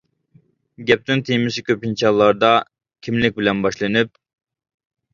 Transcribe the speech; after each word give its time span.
گەپنىڭ 0.91 1.21
تېمىسى 1.27 1.65
كۆپىنچە 1.69 2.09
ھاللاردا 2.11 2.51
كىملىك 3.09 3.39
بىلەن 3.39 3.65
باشلىنىپ. 3.69 4.15